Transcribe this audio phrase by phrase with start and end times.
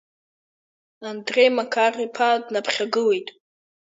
[1.09, 3.27] Андреи Макар-иԥа днаԥхьагылеит.